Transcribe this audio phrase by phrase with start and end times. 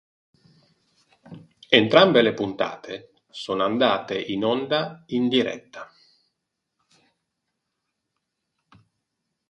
[1.69, 5.93] Entrambe le puntate sono andate in onda in diretta.